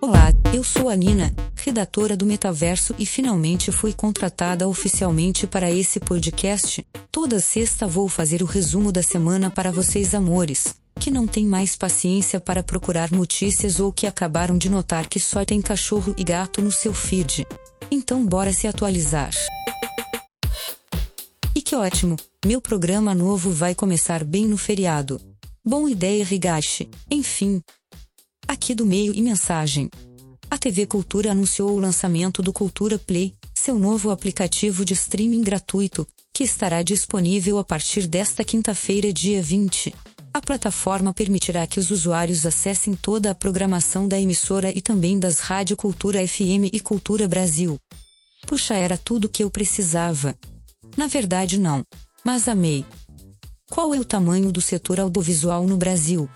Olá, 0.00 0.30
eu 0.52 0.62
sou 0.62 0.90
a 0.90 0.94
Nina, 0.94 1.34
redatora 1.54 2.16
do 2.16 2.26
Metaverso 2.26 2.94
e 2.98 3.06
finalmente 3.06 3.72
fui 3.72 3.94
contratada 3.94 4.68
oficialmente 4.68 5.46
para 5.46 5.70
esse 5.70 5.98
podcast. 5.98 6.86
Toda 7.10 7.40
sexta 7.40 7.86
vou 7.86 8.08
fazer 8.08 8.42
o 8.42 8.46
resumo 8.46 8.92
da 8.92 9.02
semana 9.02 9.50
para 9.50 9.72
vocês, 9.72 10.14
amores, 10.14 10.74
que 11.00 11.10
não 11.10 11.26
têm 11.26 11.46
mais 11.46 11.76
paciência 11.76 12.38
para 12.38 12.62
procurar 12.62 13.10
notícias 13.10 13.80
ou 13.80 13.90
que 13.90 14.06
acabaram 14.06 14.58
de 14.58 14.68
notar 14.68 15.08
que 15.08 15.18
só 15.18 15.44
tem 15.44 15.62
cachorro 15.62 16.14
e 16.18 16.22
gato 16.22 16.60
no 16.60 16.70
seu 16.70 16.92
feed. 16.92 17.46
Então, 17.90 18.24
bora 18.24 18.52
se 18.52 18.66
atualizar. 18.66 19.30
E 21.54 21.62
que 21.62 21.74
ótimo! 21.74 22.16
Meu 22.44 22.60
programa 22.60 23.14
novo 23.14 23.50
vai 23.50 23.74
começar 23.74 24.22
bem 24.24 24.46
no 24.46 24.58
feriado. 24.58 25.18
Bom 25.64 25.88
ideia, 25.88 26.24
Rigashi. 26.24 26.88
Enfim. 27.10 27.62
Aqui 28.56 28.74
do 28.74 28.86
meio 28.86 29.12
e 29.14 29.20
mensagem. 29.20 29.90
A 30.50 30.56
TV 30.56 30.86
Cultura 30.86 31.30
anunciou 31.30 31.72
o 31.72 31.78
lançamento 31.78 32.40
do 32.40 32.54
Cultura 32.54 32.98
Play, 32.98 33.34
seu 33.54 33.78
novo 33.78 34.10
aplicativo 34.10 34.82
de 34.82 34.94
streaming 34.94 35.42
gratuito, 35.42 36.08
que 36.32 36.42
estará 36.42 36.82
disponível 36.82 37.58
a 37.58 37.64
partir 37.64 38.06
desta 38.06 38.42
quinta-feira, 38.42 39.12
dia 39.12 39.42
20. 39.42 39.94
A 40.32 40.40
plataforma 40.40 41.12
permitirá 41.12 41.66
que 41.66 41.78
os 41.78 41.90
usuários 41.90 42.46
acessem 42.46 42.94
toda 42.94 43.30
a 43.30 43.34
programação 43.34 44.08
da 44.08 44.18
emissora 44.18 44.70
e 44.74 44.80
também 44.80 45.18
das 45.18 45.38
Rádio 45.38 45.76
Cultura 45.76 46.26
FM 46.26 46.72
e 46.72 46.80
Cultura 46.80 47.28
Brasil. 47.28 47.78
Puxa, 48.46 48.72
era 48.72 48.96
tudo 48.96 49.28
que 49.28 49.44
eu 49.44 49.50
precisava. 49.50 50.34
Na 50.96 51.06
verdade, 51.06 51.60
não. 51.60 51.84
Mas 52.24 52.48
amei. 52.48 52.86
Qual 53.70 53.94
é 53.94 54.00
o 54.00 54.04
tamanho 54.04 54.50
do 54.50 54.62
setor 54.62 54.98
audiovisual 54.98 55.66
no 55.66 55.76
Brasil? 55.76 56.26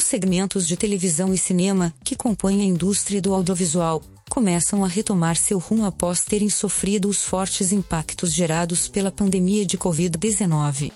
Os 0.00 0.04
segmentos 0.04 0.66
de 0.66 0.78
televisão 0.78 1.34
e 1.34 1.36
cinema, 1.36 1.92
que 2.02 2.16
compõem 2.16 2.62
a 2.62 2.64
indústria 2.64 3.20
do 3.20 3.34
audiovisual, 3.34 4.02
começam 4.30 4.82
a 4.82 4.88
retomar 4.88 5.36
seu 5.36 5.58
rumo 5.58 5.84
após 5.84 6.24
terem 6.24 6.48
sofrido 6.48 7.06
os 7.06 7.22
fortes 7.22 7.70
impactos 7.70 8.32
gerados 8.32 8.88
pela 8.88 9.10
pandemia 9.10 9.66
de 9.66 9.76
Covid-19. 9.76 10.90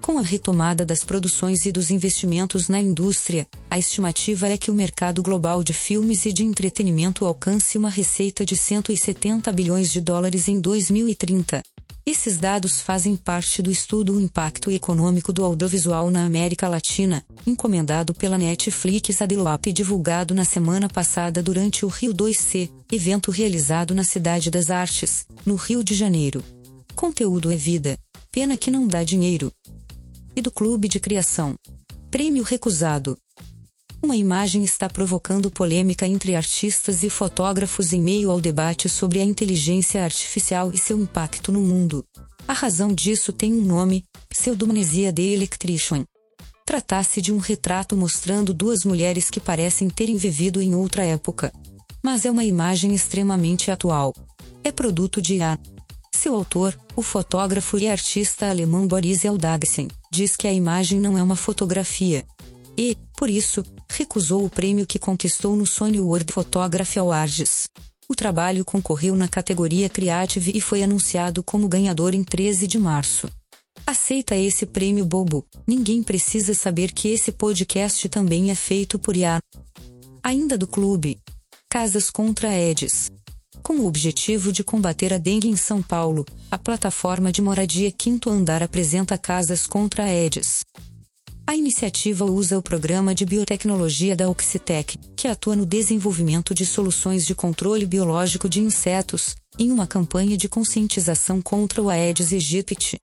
Com 0.00 0.18
a 0.18 0.22
retomada 0.22 0.84
das 0.84 1.04
produções 1.04 1.66
e 1.66 1.72
dos 1.72 1.90
investimentos 1.90 2.68
na 2.68 2.80
indústria, 2.80 3.46
a 3.70 3.78
estimativa 3.78 4.48
é 4.48 4.56
que 4.56 4.70
o 4.70 4.74
mercado 4.74 5.22
global 5.22 5.62
de 5.62 5.72
filmes 5.72 6.26
e 6.26 6.32
de 6.32 6.42
entretenimento 6.42 7.24
alcance 7.24 7.78
uma 7.78 7.90
receita 7.90 8.44
de 8.44 8.56
170 8.56 9.52
bilhões 9.52 9.92
de 9.92 10.00
dólares 10.00 10.48
em 10.48 10.60
2030. 10.60 11.62
Esses 12.08 12.38
dados 12.38 12.80
fazem 12.80 13.16
parte 13.16 13.60
do 13.60 13.68
estudo 13.68 14.20
Impacto 14.20 14.70
Econômico 14.70 15.32
do 15.32 15.44
Audiovisual 15.44 16.08
na 16.08 16.24
América 16.24 16.68
Latina, 16.68 17.24
encomendado 17.44 18.14
pela 18.14 18.38
Netflix 18.38 19.20
Adelope 19.20 19.70
e 19.70 19.72
divulgado 19.72 20.32
na 20.32 20.44
semana 20.44 20.88
passada 20.88 21.42
durante 21.42 21.84
o 21.84 21.88
Rio 21.88 22.14
2C, 22.14 22.70
evento 22.92 23.32
realizado 23.32 23.92
na 23.92 24.04
Cidade 24.04 24.52
das 24.52 24.70
Artes, 24.70 25.26
no 25.44 25.56
Rio 25.56 25.82
de 25.82 25.96
Janeiro. 25.96 26.44
Conteúdo 26.94 27.50
é 27.50 27.56
vida. 27.56 27.98
Pena 28.30 28.56
que 28.56 28.70
não 28.70 28.86
dá 28.86 29.02
dinheiro. 29.02 29.50
E 30.36 30.40
do 30.40 30.52
Clube 30.52 30.86
de 30.86 31.00
Criação. 31.00 31.56
Prêmio 32.08 32.44
recusado. 32.44 33.18
Uma 34.06 34.16
imagem 34.16 34.62
está 34.62 34.88
provocando 34.88 35.50
polêmica 35.50 36.06
entre 36.06 36.36
artistas 36.36 37.02
e 37.02 37.10
fotógrafos 37.10 37.92
em 37.92 38.00
meio 38.00 38.30
ao 38.30 38.40
debate 38.40 38.88
sobre 38.88 39.18
a 39.18 39.24
inteligência 39.24 40.04
artificial 40.04 40.70
e 40.72 40.78
seu 40.78 40.96
impacto 40.96 41.50
no 41.50 41.60
mundo. 41.60 42.06
A 42.46 42.52
razão 42.52 42.94
disso 42.94 43.32
tem 43.32 43.52
um 43.52 43.62
nome: 43.62 44.04
Pseudomnesia 44.28 45.12
de 45.12 45.22
Electrician. 45.22 46.04
Tratasse 46.64 47.20
de 47.20 47.32
um 47.32 47.38
retrato 47.38 47.96
mostrando 47.96 48.54
duas 48.54 48.84
mulheres 48.84 49.28
que 49.28 49.40
parecem 49.40 49.90
terem 49.90 50.16
vivido 50.16 50.62
em 50.62 50.72
outra 50.72 51.04
época. 51.04 51.52
Mas 52.00 52.24
é 52.24 52.30
uma 52.30 52.44
imagem 52.44 52.94
extremamente 52.94 53.72
atual. 53.72 54.14
É 54.62 54.70
produto 54.70 55.20
de 55.20 55.42
A. 55.42 55.58
Seu 56.14 56.32
autor, 56.32 56.78
o 56.94 57.02
fotógrafo 57.02 57.76
e 57.76 57.88
artista 57.88 58.48
alemão 58.48 58.86
Boris 58.86 59.24
Eldagsen, 59.24 59.88
diz 60.12 60.36
que 60.36 60.46
a 60.46 60.52
imagem 60.52 61.00
não 61.00 61.18
é 61.18 61.22
uma 61.24 61.34
fotografia, 61.34 62.24
e, 62.76 62.96
por 63.16 63.30
isso, 63.30 63.64
recusou 63.90 64.44
o 64.44 64.50
prêmio 64.50 64.86
que 64.86 64.98
conquistou 64.98 65.56
no 65.56 65.66
Sony 65.66 66.00
World 66.00 66.32
Photography 66.32 66.98
Awards. 66.98 67.68
O 68.08 68.14
trabalho 68.14 68.64
concorreu 68.64 69.16
na 69.16 69.26
categoria 69.26 69.88
Creative 69.88 70.52
e 70.54 70.60
foi 70.60 70.82
anunciado 70.82 71.42
como 71.42 71.68
ganhador 71.68 72.14
em 72.14 72.22
13 72.22 72.66
de 72.66 72.78
março. 72.78 73.28
Aceita 73.86 74.36
esse 74.36 74.66
prêmio 74.66 75.04
bobo. 75.04 75.44
Ninguém 75.66 76.02
precisa 76.02 76.54
saber 76.54 76.92
que 76.92 77.08
esse 77.08 77.32
podcast 77.32 78.08
também 78.08 78.50
é 78.50 78.54
feito 78.54 78.98
por 78.98 79.16
IA. 79.16 79.38
Ainda 80.22 80.56
do 80.56 80.66
clube. 80.66 81.18
Casas 81.68 82.10
contra 82.10 82.52
Eds. 82.52 83.10
Com 83.62 83.78
o 83.78 83.86
objetivo 83.86 84.52
de 84.52 84.62
combater 84.62 85.12
a 85.12 85.18
dengue 85.18 85.48
em 85.48 85.56
São 85.56 85.82
Paulo, 85.82 86.24
a 86.48 86.56
plataforma 86.56 87.32
de 87.32 87.42
moradia 87.42 87.90
Quinto 87.90 88.30
Andar 88.30 88.62
apresenta 88.62 89.18
Casas 89.18 89.66
contra 89.66 90.08
Eds. 90.08 90.64
A 91.48 91.54
iniciativa 91.54 92.24
usa 92.24 92.58
o 92.58 92.62
programa 92.62 93.14
de 93.14 93.24
biotecnologia 93.24 94.16
da 94.16 94.28
Oxitec, 94.28 94.98
que 95.14 95.28
atua 95.28 95.54
no 95.54 95.64
desenvolvimento 95.64 96.52
de 96.52 96.66
soluções 96.66 97.24
de 97.24 97.36
controle 97.36 97.86
biológico 97.86 98.48
de 98.48 98.60
insetos, 98.60 99.36
em 99.56 99.70
uma 99.70 99.86
campanha 99.86 100.36
de 100.36 100.48
conscientização 100.48 101.40
contra 101.40 101.80
o 101.80 101.88
Aedes 101.88 102.32
aegypti. 102.32 102.98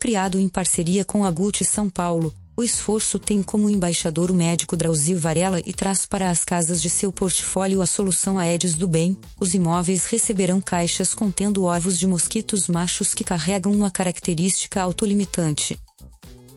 Criado 0.00 0.40
em 0.40 0.48
parceria 0.48 1.04
com 1.04 1.22
a 1.22 1.30
GUT 1.30 1.66
São 1.66 1.90
Paulo, 1.90 2.34
o 2.56 2.62
esforço 2.62 3.18
tem 3.18 3.42
como 3.42 3.68
embaixador 3.68 4.30
o 4.30 4.34
médico 4.34 4.74
Drauzio 4.74 5.18
Varela 5.18 5.60
e 5.60 5.74
traz 5.74 6.06
para 6.06 6.30
as 6.30 6.46
casas 6.46 6.80
de 6.80 6.88
seu 6.88 7.12
portfólio 7.12 7.82
a 7.82 7.86
solução 7.86 8.38
Aedes 8.38 8.74
do 8.74 8.88
Bem. 8.88 9.18
Os 9.38 9.52
imóveis 9.52 10.06
receberão 10.06 10.62
caixas 10.62 11.12
contendo 11.12 11.64
ovos 11.64 11.98
de 11.98 12.06
mosquitos 12.06 12.68
machos 12.68 13.12
que 13.12 13.22
carregam 13.22 13.70
uma 13.70 13.90
característica 13.90 14.80
autolimitante. 14.80 15.78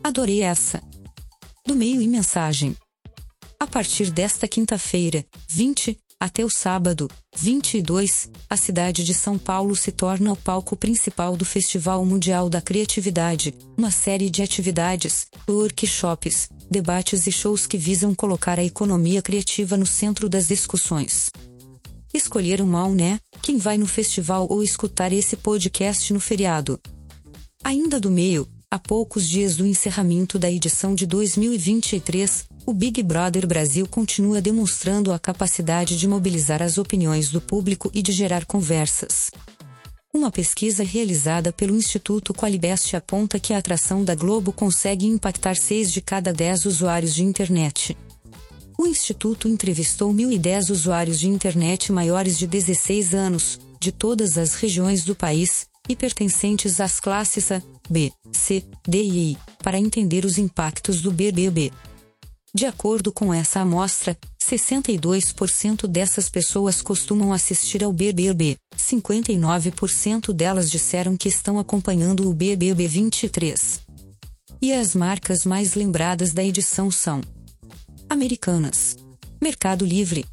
Adorei 0.02 0.42
essa! 0.42 0.82
Do 1.66 1.74
meio 1.74 2.00
e 2.00 2.06
mensagem. 2.06 2.76
A 3.58 3.66
partir 3.66 4.10
desta 4.10 4.46
quinta-feira, 4.46 5.26
20, 5.48 5.98
até 6.20 6.44
o 6.44 6.50
sábado, 6.50 7.10
22, 7.36 8.30
a 8.48 8.56
cidade 8.56 9.04
de 9.04 9.12
São 9.12 9.36
Paulo 9.36 9.74
se 9.74 9.90
torna 9.90 10.32
o 10.32 10.36
palco 10.36 10.76
principal 10.76 11.36
do 11.36 11.44
Festival 11.44 12.04
Mundial 12.04 12.48
da 12.48 12.60
Criatividade, 12.60 13.52
uma 13.76 13.90
série 13.90 14.30
de 14.30 14.42
atividades, 14.42 15.26
workshops, 15.48 16.48
debates 16.70 17.26
e 17.26 17.32
shows 17.32 17.66
que 17.66 17.76
visam 17.76 18.14
colocar 18.14 18.58
a 18.58 18.64
economia 18.64 19.20
criativa 19.20 19.76
no 19.76 19.86
centro 19.86 20.28
das 20.28 20.46
discussões. 20.46 21.30
Escolheram 22.14 22.66
mal, 22.66 22.92
né? 22.92 23.18
Quem 23.42 23.58
vai 23.58 23.76
no 23.76 23.86
festival 23.86 24.46
ou 24.48 24.62
escutar 24.62 25.12
esse 25.12 25.36
podcast 25.36 26.12
no 26.12 26.20
feriado? 26.20 26.80
Ainda 27.62 27.98
do 27.98 28.10
meio, 28.10 28.48
a 28.70 28.78
poucos 28.78 29.28
dias 29.28 29.56
do 29.56 29.64
encerramento 29.64 30.38
da 30.38 30.50
edição 30.50 30.94
de 30.94 31.06
2023, 31.06 32.46
o 32.66 32.74
Big 32.74 33.00
Brother 33.02 33.46
Brasil 33.46 33.86
continua 33.86 34.40
demonstrando 34.40 35.12
a 35.12 35.18
capacidade 35.18 35.96
de 35.96 36.08
mobilizar 36.08 36.60
as 36.60 36.76
opiniões 36.76 37.30
do 37.30 37.40
público 37.40 37.90
e 37.94 38.02
de 38.02 38.10
gerar 38.10 38.44
conversas. 38.44 39.30
Uma 40.12 40.32
pesquisa 40.32 40.82
realizada 40.82 41.52
pelo 41.52 41.76
Instituto 41.76 42.34
Qualibest 42.34 42.96
aponta 42.96 43.38
que 43.38 43.54
a 43.54 43.58
atração 43.58 44.02
da 44.02 44.16
Globo 44.16 44.52
consegue 44.52 45.06
impactar 45.06 45.54
6 45.54 45.92
de 45.92 46.00
cada 46.00 46.32
10 46.32 46.64
usuários 46.66 47.14
de 47.14 47.22
internet. 47.22 47.96
O 48.76 48.86
Instituto 48.86 49.46
entrevistou 49.46 50.12
1.010 50.12 50.70
usuários 50.70 51.20
de 51.20 51.28
internet 51.28 51.92
maiores 51.92 52.36
de 52.36 52.46
16 52.46 53.14
anos, 53.14 53.60
de 53.80 53.92
todas 53.92 54.36
as 54.36 54.54
regiões 54.54 55.04
do 55.04 55.14
país, 55.14 55.66
e 55.88 55.96
pertencentes 55.96 56.80
às 56.80 57.00
classes 57.00 57.50
A, 57.52 57.62
B, 57.88 58.12
C, 58.32 58.64
D 58.86 59.02
e 59.02 59.32
I, 59.32 59.38
para 59.62 59.78
entender 59.78 60.24
os 60.24 60.38
impactos 60.38 61.00
do 61.00 61.12
BBB. 61.12 61.72
De 62.54 62.64
acordo 62.64 63.12
com 63.12 63.34
essa 63.34 63.60
amostra, 63.60 64.16
62% 64.42 65.86
dessas 65.86 66.28
pessoas 66.28 66.80
costumam 66.80 67.32
assistir 67.32 67.82
ao 67.82 67.92
BBB, 67.92 68.56
59% 68.76 70.32
delas 70.32 70.70
disseram 70.70 71.16
que 71.16 71.28
estão 71.28 71.58
acompanhando 71.58 72.30
o 72.30 72.32
BBB 72.32 72.86
23. 72.86 73.80
E 74.62 74.72
as 74.72 74.94
marcas 74.94 75.44
mais 75.44 75.74
lembradas 75.74 76.32
da 76.32 76.42
edição 76.42 76.90
são: 76.90 77.20
Americanas, 78.08 78.96
Mercado 79.42 79.84
Livre, 79.84 80.24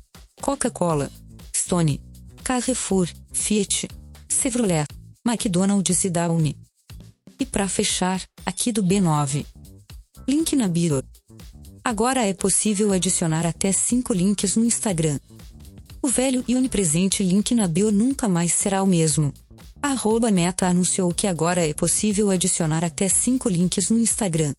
Coca-Cola, 0.41 1.11
Stone, 1.55 1.99
Carrefour, 2.43 3.09
Fiat, 3.31 3.87
Chevrolet, 4.29 4.85
McDonald's 5.25 6.03
e 6.03 6.09
Downy. 6.09 6.57
E 7.39 7.45
para 7.45 7.67
fechar, 7.69 8.21
aqui 8.45 8.73
do 8.73 8.83
B9. 8.83 9.45
Link 10.27 10.53
na 10.53 10.67
bio. 10.67 11.01
Agora 11.81 12.25
é 12.25 12.33
possível 12.33 12.91
adicionar 12.91 13.45
até 13.45 13.71
5 13.71 14.13
links 14.13 14.57
no 14.57 14.65
Instagram. 14.65 15.19
O 16.01 16.09
velho 16.09 16.43
e 16.45 16.55
onipresente 16.55 17.23
link 17.23 17.55
na 17.55 17.69
bio 17.69 17.89
nunca 17.89 18.27
mais 18.27 18.51
será 18.51 18.83
o 18.83 18.87
mesmo. 18.87 19.33
A 19.81 19.95
Meta 20.31 20.67
anunciou 20.67 21.13
que 21.13 21.25
agora 21.25 21.65
é 21.65 21.73
possível 21.73 22.29
adicionar 22.29 22.83
até 22.83 23.07
5 23.07 23.47
links 23.47 23.89
no 23.89 23.99
Instagram. 23.99 24.53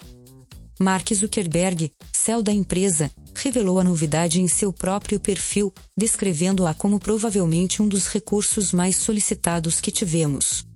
Mark 0.78 1.14
Zuckerberg, 1.14 1.92
céu 2.12 2.42
da 2.42 2.52
empresa, 2.52 3.10
revelou 3.34 3.78
a 3.78 3.84
novidade 3.84 4.40
em 4.40 4.48
seu 4.48 4.72
próprio 4.72 5.20
perfil, 5.20 5.72
descrevendo-a 5.96 6.74
como 6.74 6.98
provavelmente 6.98 7.80
um 7.80 7.88
dos 7.88 8.08
recursos 8.08 8.72
mais 8.72 8.96
solicitados 8.96 9.80
que 9.80 9.90
tivemos. 9.90 10.66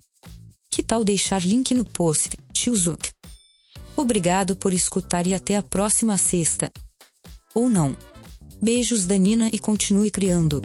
Que 0.71 0.83
tal 0.83 1.03
deixar 1.03 1.45
link 1.45 1.75
no 1.75 1.85
post, 1.85 2.31
tio 2.53 2.77
Zuck? 2.77 3.11
Obrigado 3.97 4.55
por 4.55 4.73
escutar 4.73 5.27
e 5.27 5.35
até 5.35 5.57
a 5.57 5.63
próxima 5.63 6.17
sexta. 6.17 6.71
Ou 7.53 7.69
não. 7.69 7.97
Beijos 8.63 9.05
da 9.05 9.17
Nina 9.17 9.51
e 9.53 9.59
continue 9.59 10.11
criando. 10.11 10.63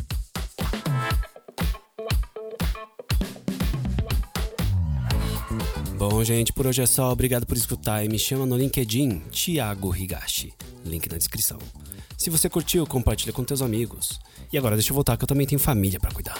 Bom, 6.10 6.22
gente, 6.22 6.52
por 6.52 6.68
hoje 6.68 6.82
é 6.82 6.86
só. 6.86 7.14
Obrigado 7.14 7.46
por 7.46 7.56
escutar 7.56 8.04
e 8.04 8.10
me 8.10 8.20
chama 8.20 8.46
no 8.46 8.58
LinkedIn, 8.58 9.20
Thiago 9.32 9.96
Higashi. 9.96 10.54
Link 10.84 11.10
na 11.10 11.18
descrição. 11.18 11.58
Se 12.18 12.30
você 12.30 12.50
curtiu, 12.50 12.86
compartilha 12.86 13.32
com 13.32 13.42
teus 13.42 13.62
amigos. 13.62 14.20
E 14.52 14.58
agora 14.58 14.76
deixa 14.76 14.92
eu 14.92 14.96
voltar 14.96 15.16
que 15.16 15.24
eu 15.24 15.28
também 15.28 15.48
tenho 15.48 15.60
família 15.60 16.02
para 16.02 16.12
cuidar. 16.12 16.36